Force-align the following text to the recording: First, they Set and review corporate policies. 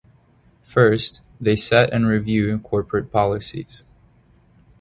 First, 0.63 1.21
they 1.39 1.55
Set 1.55 1.93
and 1.93 2.07
review 2.07 2.57
corporate 2.57 3.11
policies. 3.11 3.83